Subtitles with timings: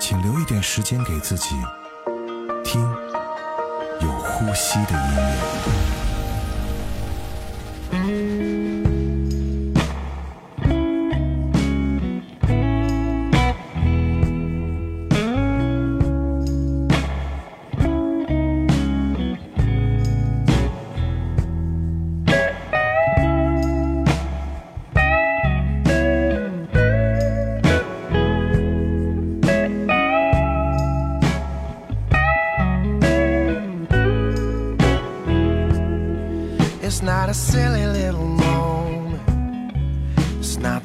[0.00, 1.56] 请留一点时间给自己，
[2.64, 2.80] 听
[4.00, 5.97] 有呼吸的音乐。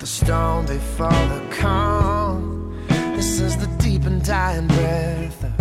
[0.04, 2.76] the stone before the calm.
[3.16, 5.54] This is the deep and dying breath of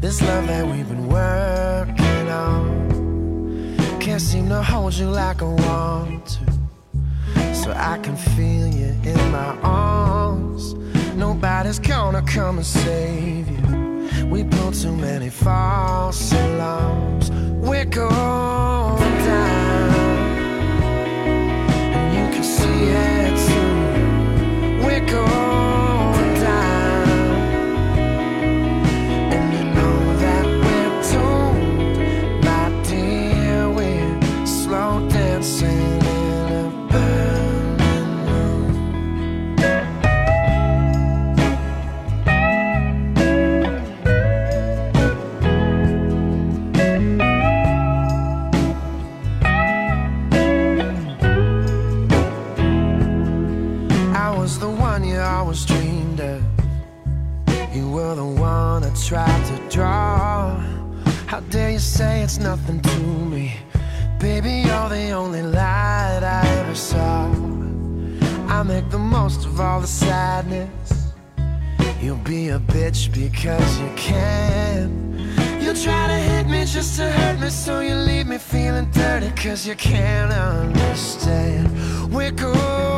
[0.00, 3.76] this love that we've been working on.
[4.00, 9.30] Can't seem to hold you like I want to, so I can feel you in
[9.30, 10.72] my arms.
[11.14, 14.26] Nobody's gonna come and save you.
[14.30, 17.30] We pulled too many false alarms.
[17.68, 19.90] We're going down,
[21.94, 23.25] and you can see it
[25.06, 25.45] go.
[69.86, 71.12] the sadness.
[72.02, 74.88] You'll be a bitch because you can.
[75.60, 79.30] You'll try to hit me just to hurt me, so you leave me feeling dirty.
[79.40, 81.70] Cause you can't understand.
[82.12, 82.95] We're cool.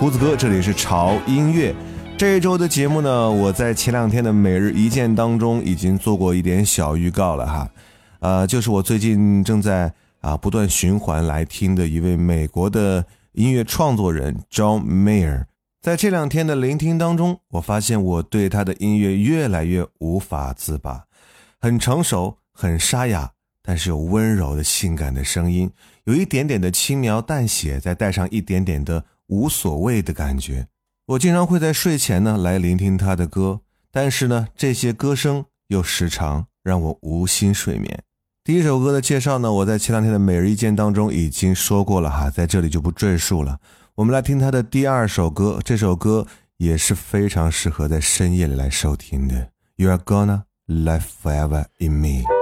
[0.00, 1.74] 胡子哥，这里是潮音乐。
[2.16, 7.70] 这一周的节目呢，我在前两天的每日一见当中已经做过一点小预告了哈。
[8.20, 9.92] 呃，就是我最近正在
[10.22, 15.44] 啊不断循环来听的一位美国的音乐创作人 John Mayer。
[15.82, 21.04] 在这两天的聆听当中，我发现我对他的音乐越来越无法自拔。
[21.60, 23.32] 很成熟，很沙哑，
[23.62, 25.70] 但是有温柔的性感的声音，
[26.04, 29.04] 有一点点的轻描淡写，再带上一点点的。
[29.30, 30.66] 无所谓的感觉，
[31.06, 33.60] 我经常会在睡前呢来聆听他的歌，
[33.92, 38.02] 但是呢，这些歌声又时常让我无心睡眠。
[38.42, 43.58] 第一首歌的介绍呢，我在前两天的每日一见当中已经说过了哈，在这里就不赘述了。
[43.94, 49.50] 我们来听他的第二首歌，这首歌也是非常适合在深夜里来收听的。
[49.76, 52.39] You are gonna live forever in me。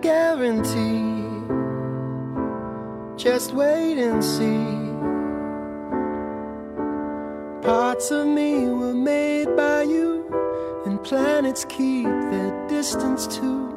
[0.00, 1.24] Guarantee.
[3.16, 4.78] Just wait and see.
[7.66, 10.24] Parts of me were made by you,
[10.86, 13.68] and planets keep their distance too.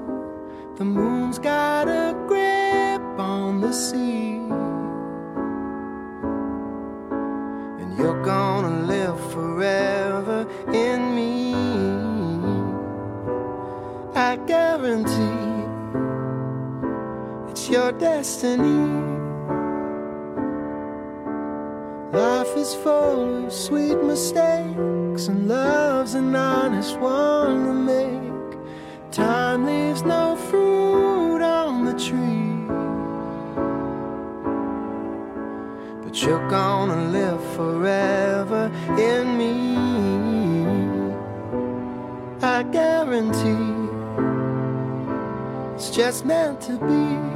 [0.77, 4.37] The moon's got a grip on the sea,
[7.81, 11.53] and you're gonna live forever in me.
[14.15, 15.12] I guarantee
[17.63, 18.89] it's your destiny.
[22.11, 28.57] Life is full of sweet mistakes, and love's an honest one to make.
[29.11, 32.67] Time leaves no fruit on the tree.
[36.03, 38.69] But you're gonna live forever
[38.99, 39.55] in me.
[42.41, 43.89] I guarantee
[45.75, 47.32] it's just meant to be.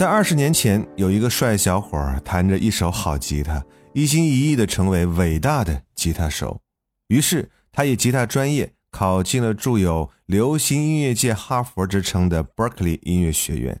[0.00, 3.62] 在二十年前，有一个帅小伙儿弹着一手好吉他，
[3.92, 6.62] 一心一意地成为伟大的吉他手。
[7.08, 13.78] 于是，他以吉他专业考进了著有“流行音乐界哈佛”之称的 Berkeley 音乐学院。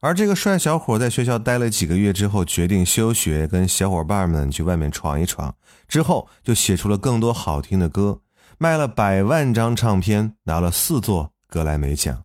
[0.00, 5.54] 而这个帅小伙在学校待了几个月之后，决定休学，跟小伙伴们去外面闯一闯。
[5.86, 8.22] 之后，就写出了更多好听的歌，
[8.56, 12.24] 卖了百万张唱片，拿了四座格莱美奖，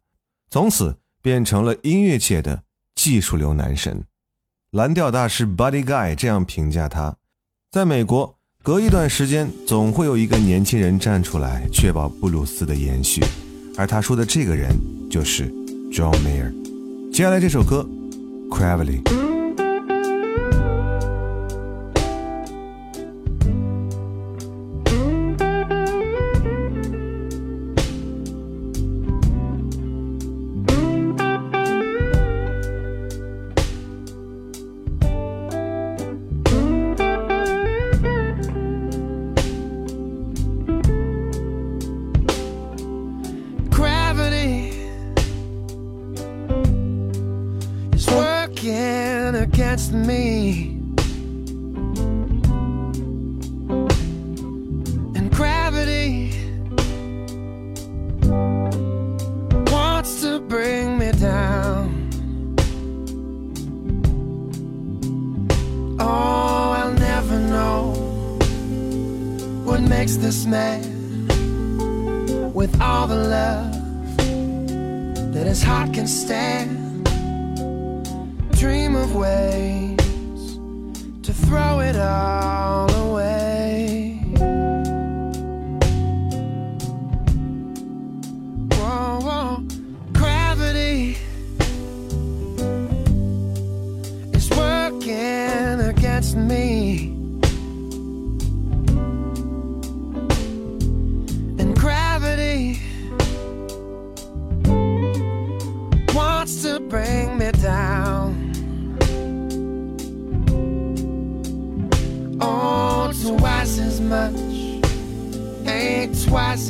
[0.49, 2.63] 从此变成了音乐界的。
[3.03, 4.05] 技术流男神，
[4.71, 7.17] 蓝调大师 Buddy Guy 这样评价他：
[7.69, 13.21] 在美国，隔一段时间总会有一个年轻人站出来，确保布鲁斯的延续。
[13.77, 14.73] 而他说的这个人
[15.11, 15.51] 就是
[15.91, 16.53] John Mayer。
[17.11, 17.85] 接下来这首歌
[18.49, 19.03] 《Cravely》。
[70.03, 70.81] Makes this man
[72.53, 73.71] with all the love
[75.33, 77.05] that his heart can stand.
[78.51, 80.57] dream of ways
[81.21, 83.02] to throw it all away.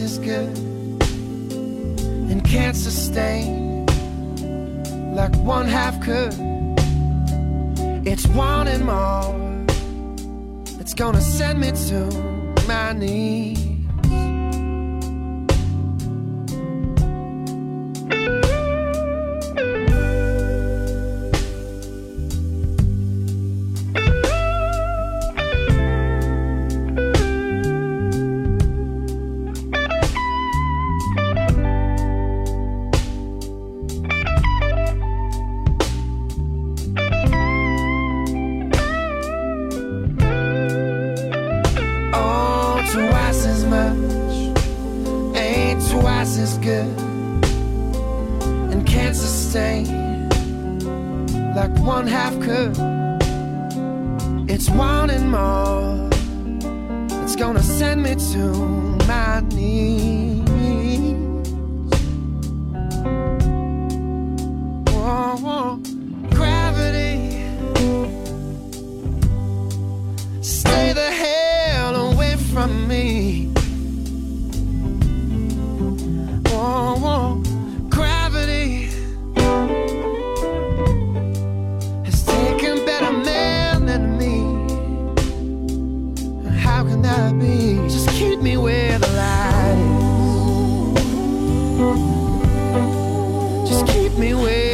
[0.04, 0.58] As good
[2.30, 3.86] and can't sustain
[5.16, 6.36] like one half could.
[8.06, 9.34] It's wanting more.
[10.82, 12.00] It's gonna send me to
[12.68, 13.62] my knees.
[94.17, 94.73] Me where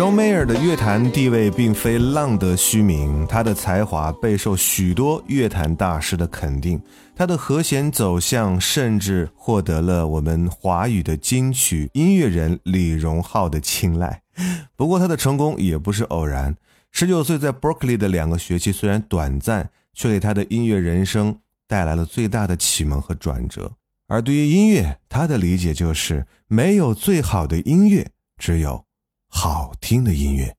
[0.00, 0.10] me where.
[0.10, 6.80] 周梅尔的乐坛地位并非浪得虚名，他的才华备受许多乐坛大师的肯定，
[7.14, 14.22] 他的和弦走向甚至获得了我们华语的金曲音乐人李荣浩的青睐。
[14.74, 16.56] 不过他的成功也不是偶然，
[16.90, 21.38] 十九岁在 Berkeley 的两个学期虽然短暂，却给他的音乐人生
[21.68, 23.70] 带来了最大的启蒙和转折。
[24.08, 28.86] 而对于音乐，他的理解就是没有最好的音乐，只有
[29.30, 30.56] 好听的音乐。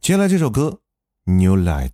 [0.00, 0.80] 接下来这首歌
[1.32, 1.90] 《New Light》。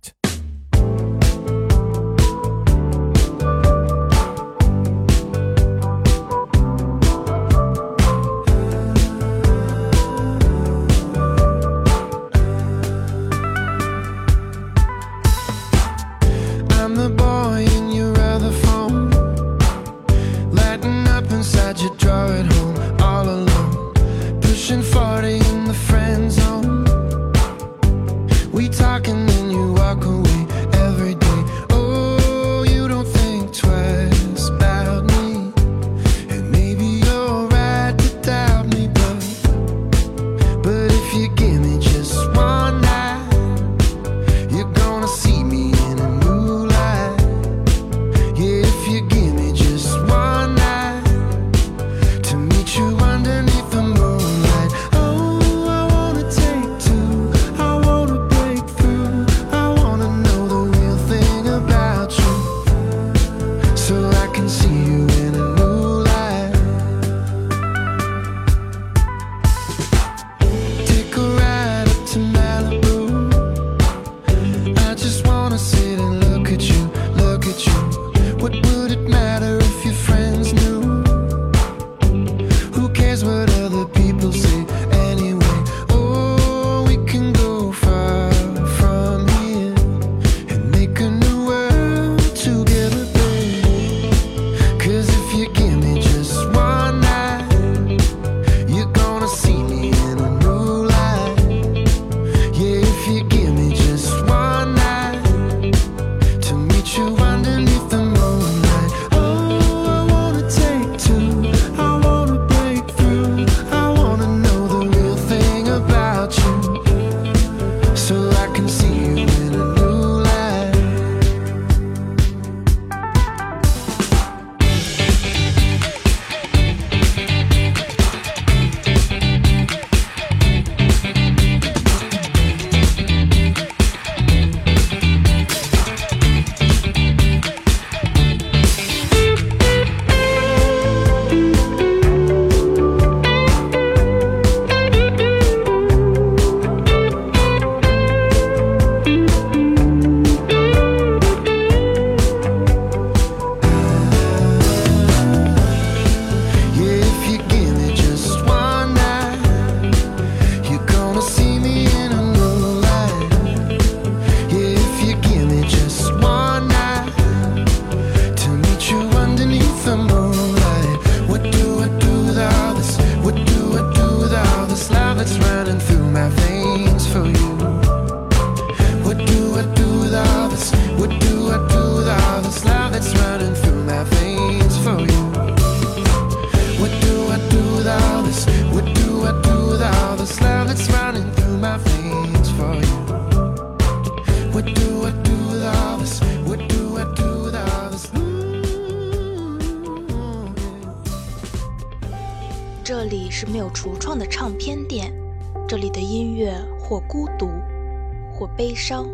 [208.93, 209.09] 伤，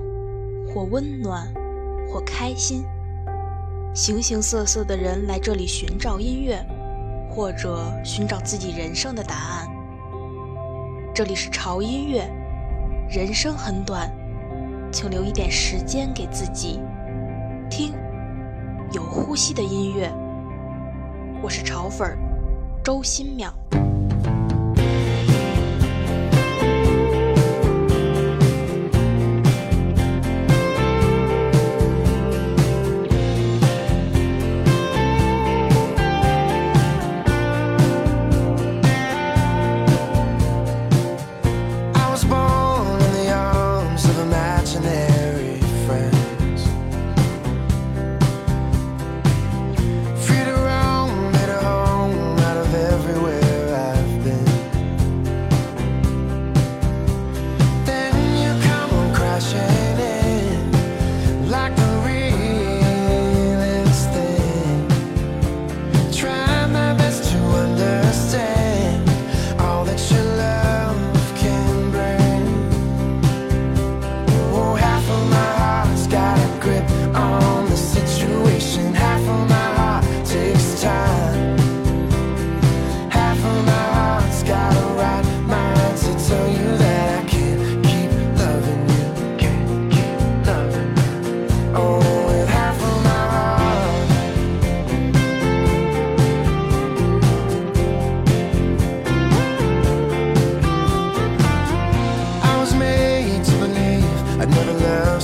[0.67, 1.47] 或温暖，
[2.11, 2.83] 或开心。
[3.93, 6.61] 形形色色的人来这里寻找音乐，
[7.29, 9.69] 或者寻找自己人生的答案。
[11.15, 12.29] 这里是潮音乐，
[13.09, 14.11] 人生很短，
[14.91, 16.81] 请留一点时间给自己，
[17.69, 17.93] 听
[18.91, 20.11] 有呼吸的音乐。
[21.41, 22.17] 我是潮粉
[22.83, 23.49] 周新淼。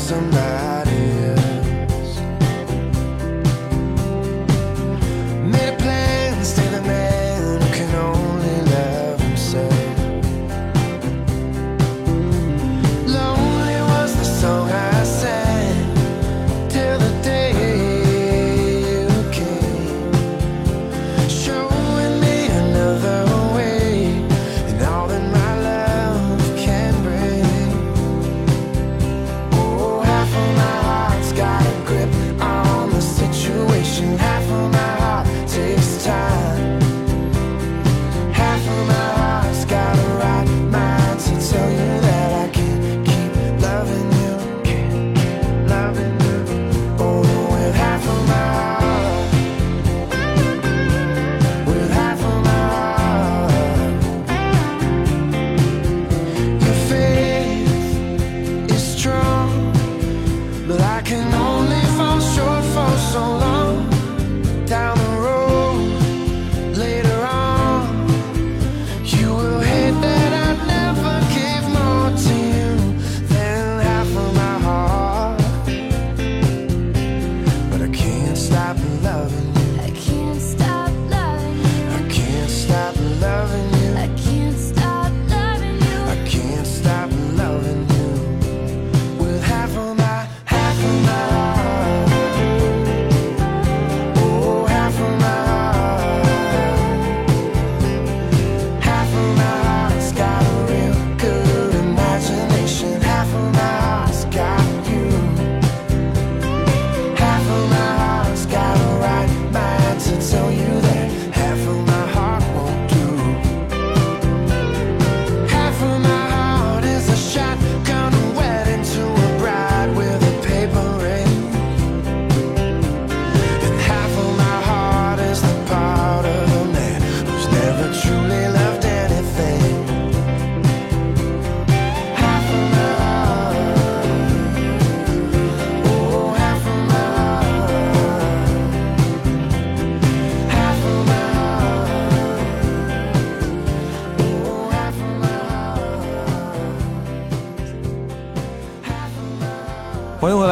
[0.05, 0.44] somebody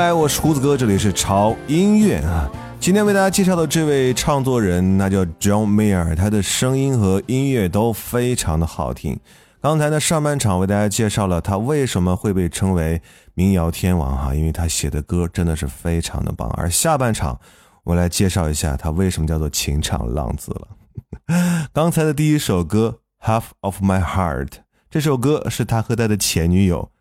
[0.03, 2.51] 来，我是胡子哥，这里是潮音乐啊。
[2.77, 9.17] 今天为大家介绍的这位唱作人，那叫 John Mayer，他的声音和音乐都非常的好听。
[9.61, 13.01] 刚才呢，上半场为大家介绍了他为什么会被称为
[13.33, 16.49] 民谣天王哈，因为他写的歌真的是非常的棒。
[16.57, 17.39] 而下半场，
[17.85, 20.67] 我来介绍一下他为什么叫做情场浪子了。
[21.71, 24.47] 刚才的第一首歌《Half of My Heart》，
[24.89, 26.91] 这首歌是他和他的前女友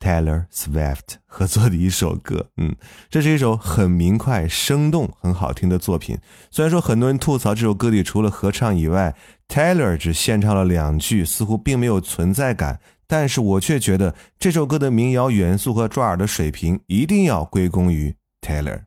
[0.00, 2.50] Taylor Swift 合作的一首歌。
[2.56, 2.74] 嗯，
[3.10, 6.18] 这是一首很明快、生动、很好听的作品。
[6.50, 9.14] 虽然说很多人吐槽这首歌里除了合唱以外
[9.48, 12.80] ，Taylor 只献唱了两句，似乎并没有存在感。
[13.06, 18.82] 但是我却觉得这首歌的民谣元素和抓耳的水平一定要归功于 Taylor。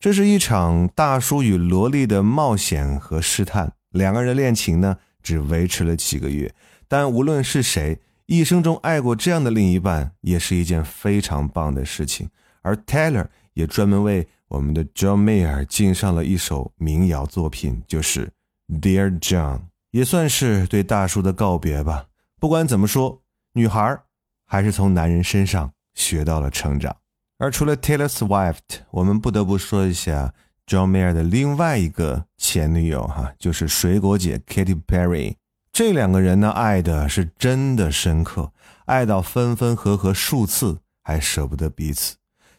[0.00, 6.54] 这是一场大叔与萝莉的冒险和试探，两个人的恋情呢只维持了几个月，
[6.88, 12.28] 但无论是谁，一生中爱过这样的另一半，也是一件非常棒的事情。
[12.62, 18.32] 而 Taylor 也专门为我们的 John Mayer 敬上了一首民谣作品，就是
[18.80, 19.58] 《Dear John》，
[19.90, 22.06] 也算是对大叔的告别吧。
[22.40, 23.20] 不管怎么说，
[23.52, 23.98] 女孩
[24.46, 26.96] 还是从男人身上学到了成长。
[27.36, 28.60] 而除了 Taylor Swift，
[28.90, 30.32] 我们不得不说一下
[30.66, 35.34] John Mayer 的另外一个前女友哈，就是水果姐 Katy Perry。
[35.74, 38.52] 这两个人呢，爱的是真的深刻，
[38.84, 42.14] 爱到分分合合数次，还舍不得彼此。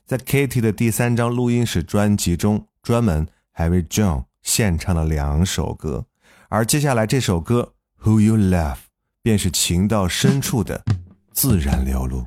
[0.06, 6.08] 在 Katy 的第三张录音室专辑中，专门还为 John 献唱了两首歌，
[6.49, 7.71] 而接下来这首歌
[8.06, 8.73] 《Who You Love》
[9.21, 10.84] 便是情到深处的
[11.32, 12.25] 自然流露。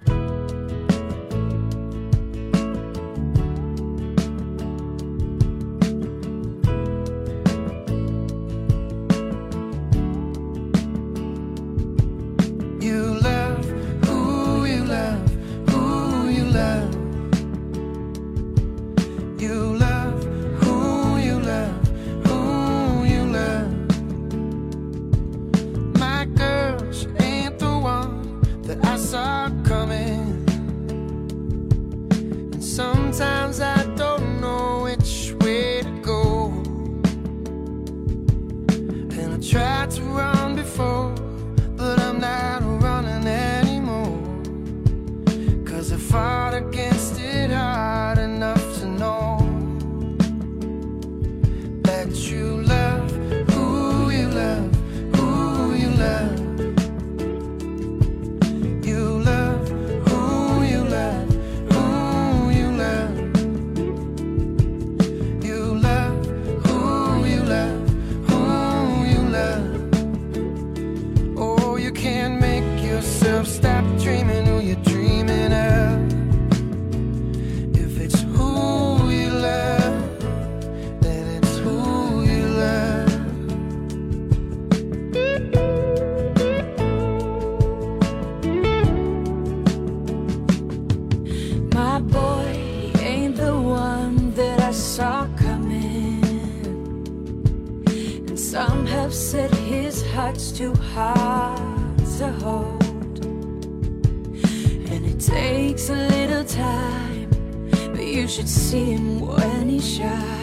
[109.80, 110.37] 下。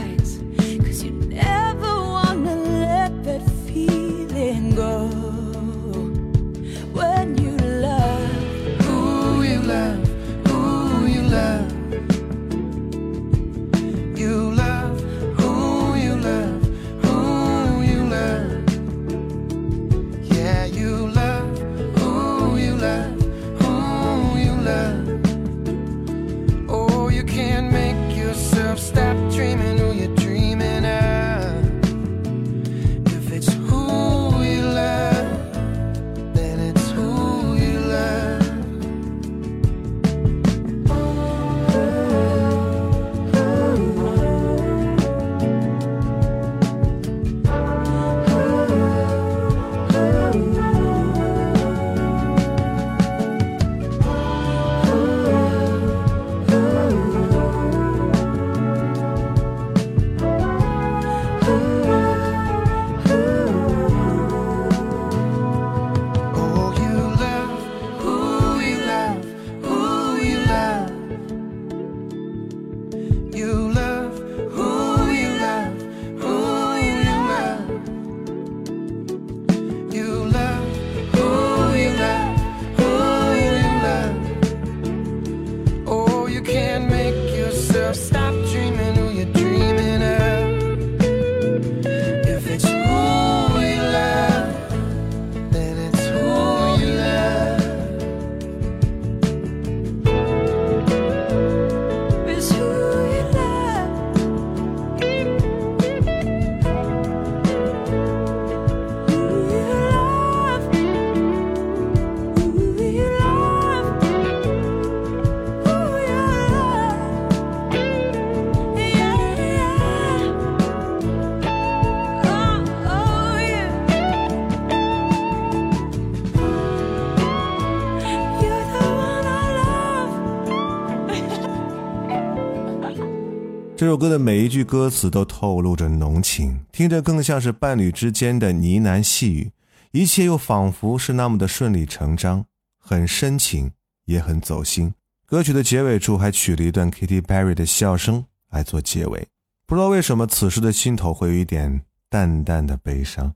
[133.85, 139.51] 这首歌的每一句歌词都透露着浓情，听着更像是伴侣之间的呢喃细语，
[139.91, 142.43] 一切又仿佛是那么的顺理成章，
[142.79, 143.71] 很深情，
[144.05, 144.91] 也很走心。
[145.27, 149.27] 歌曲的结尾处还取了一段 Katy Perry 的笑声来做结尾，
[149.67, 153.35] 不知道为什么此时的心头会有一点淡淡的悲伤。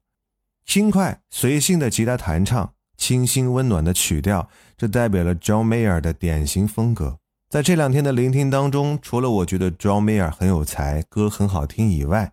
[0.66, 7.19] 轻快随性的吉他弹唱，清新温暖的曲调，这代表了 John Mayer 的典型风格。
[7.50, 12.32] 在这两天的聆听当中，除了我觉得 John Mayer 很有才，歌很好听以外，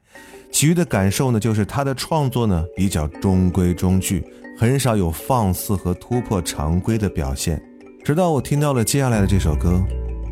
[0.53, 4.23] 其余的感受呢，就是他的创作呢比较中规中矩，
[4.59, 7.63] 很少有放肆和突破常规的表现。
[8.05, 9.83] 直到我听到了接下来的这首歌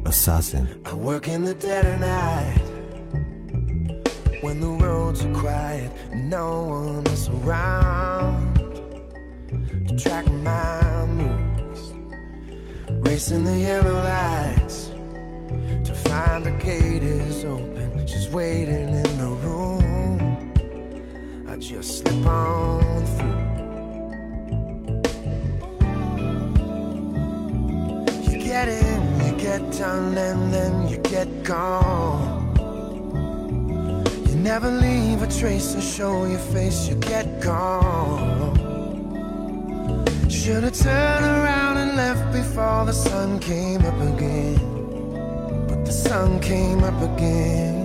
[0.10, 0.66] 《Assassin》。
[0.82, 2.60] I work in the dead of night
[4.42, 5.88] when the roads are quiet
[6.28, 8.58] no one is around
[9.88, 11.53] to track my move.
[13.04, 14.90] Racing the yellow lights
[15.84, 18.06] to find the gate is open.
[18.06, 20.52] She's waiting in the room.
[21.48, 23.44] I just slip on through.
[28.32, 32.56] You get in, you get done, and then you get gone.
[34.28, 38.63] You never leave a trace or show your face, you get gone.
[40.28, 44.58] Should've turned around and left before the sun came up again.
[45.68, 47.83] But the sun came up again.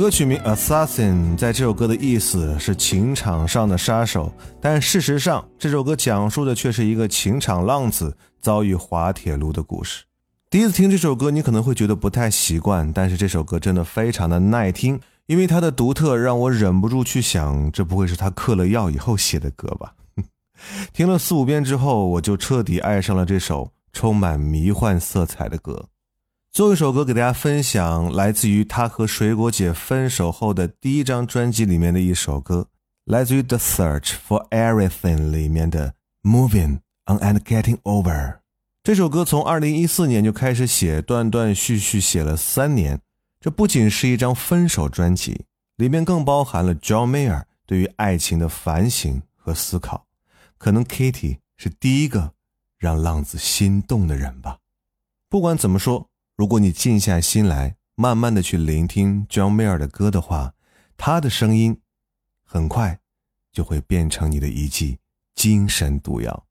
[0.00, 10.04] 歌曲名《Assassin》在这首歌的意思是情场上的杀手，但事实上这首歌讲述的却是一个情场浪子遭遇滑铁卢的故事。
[10.48, 19.92] 第一次听这首歌，你可能会觉得不太习惯，但是这首歌真的非常的耐听，因为它的独特让我忍不住去想，这不会是他嗑了药以后写的歌吧？
[20.94, 25.89] 听了四五遍之后，我就彻底爱上了这首充满迷幻色彩的歌。
[26.52, 32.66] 最后一首歌给大家分享，来自于他和水果姐分手后的第一张专辑里面的一首歌，
[33.04, 35.94] 来自于《The Search for Everything》里面的
[36.28, 38.02] 《Moving On and Getting Over》。
[38.82, 43.00] 这首歌从二零一四年就开始写，断断续续写了三年。
[43.40, 45.44] 这不仅是一张分手专辑，
[45.76, 50.04] 里面更包含了 John Mayer 对于爱情的反省和思考。
[50.58, 52.32] 可能 Kitty 是第一个
[52.76, 54.58] 让浪子心动的人吧。
[55.28, 56.09] 不管怎么说。
[56.40, 60.54] 如果你静下心来，慢慢的去聆听 John Mayer 的歌的话，
[60.96, 61.78] 他的声音
[62.46, 62.98] 很快
[63.52, 64.96] 就会变成你的一剂
[65.34, 66.46] 精神毒药。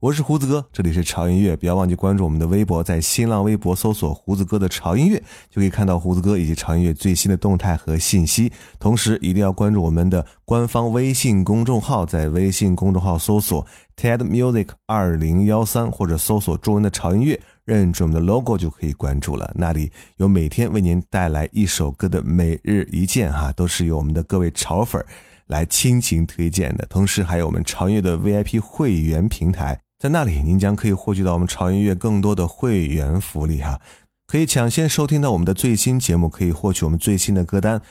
[0.00, 8.50] 我是胡子哥，这里是潮音乐，不要忘记关注我们的微博，在新浪微博搜索“胡子哥的潮音乐”，就可以看到胡子哥以及潮音乐最新的动态和信息。
[8.78, 17.38] 同时，一定要关注我们的官方微信公众号，在微信公众号搜索 “TED Music 二零幺三”或者搜索中文的潮音乐。
[17.66, 25.04] 认准我们的 logo 就可以关注了，那里有每天为您带来一首歌的每日一见哈，都是由我们的各位潮粉
[25.48, 26.86] 来倾情推荐的。
[26.86, 33.80] 同时还有我们潮音乐的 VIP 会员平台，在那里您将可以获取到我们潮音乐更多的会员福利哈，
[34.28, 37.82] 可以抢先收听到我们的最新节目，可以获取我们最新的歌单，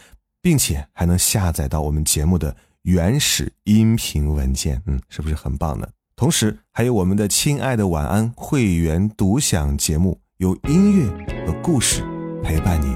[0.41, 5.85] 并且还能下载到我们节目的原始音频文件，嗯，是不是很棒呢？
[6.17, 11.05] 同时，还有我们的亲爱的晚安会员独享节目，有音乐
[11.45, 12.03] 和故事
[12.41, 12.95] 陪伴你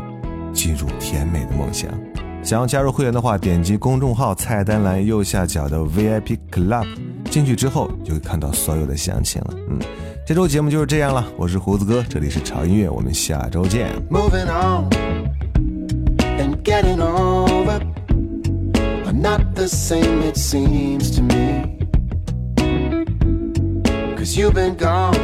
[0.53, 1.91] 进入甜美的梦想。
[2.41, 6.87] 想要加入会员的话，点击公众号菜单栏右下角的 VIP Club，
[7.29, 9.53] 进去之后就会看到所有的详情了。
[9.69, 9.77] 嗯，
[10.25, 13.91] 这周节目就是这样了，我是胡子哥，这里是潮音乐，我们下周见。
[14.09, 14.89] Moving on
[16.39, 17.81] and getting over
[19.11, 21.78] not the same, it seems to me.
[24.19, 25.15] Cause you've been gone.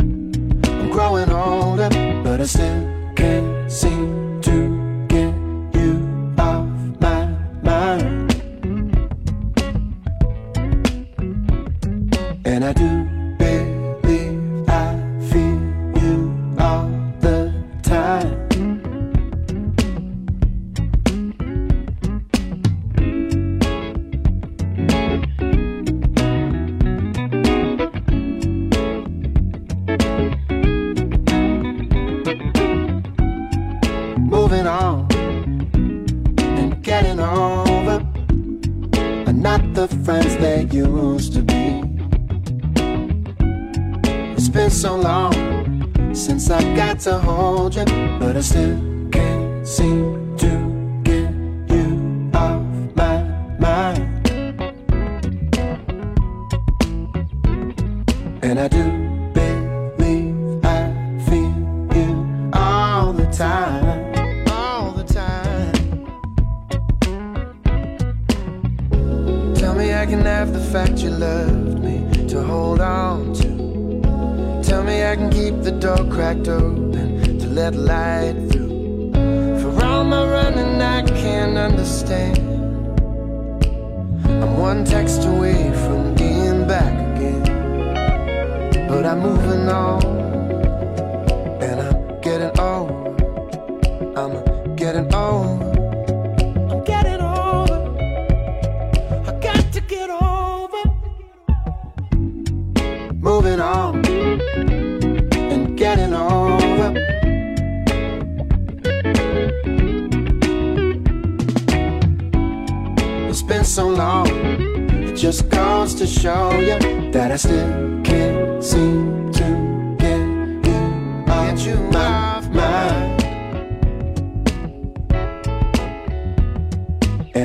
[0.00, 1.88] I'm growing older,
[2.24, 4.81] but I still can't seem to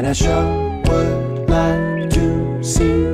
[0.07, 3.06] And I sure would like to see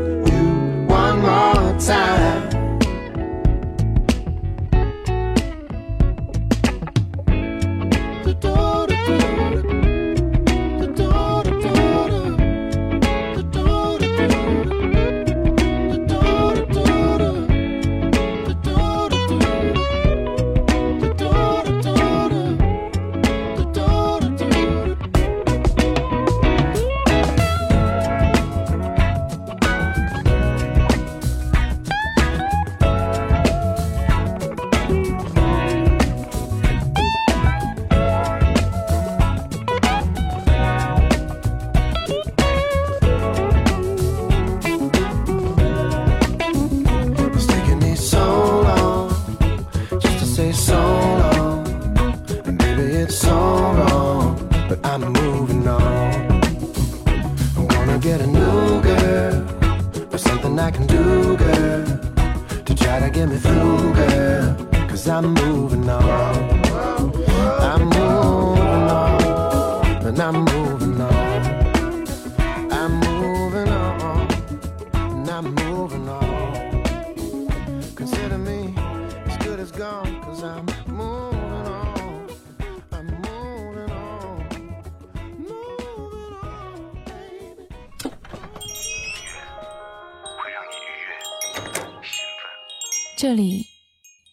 [93.24, 93.68] 这里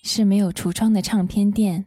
[0.02, 1.86] 是没有橱窗的唱片店，